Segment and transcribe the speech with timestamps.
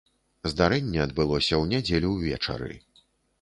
[0.51, 2.73] Здарэнне адбылося ў нядзелю ўвечары.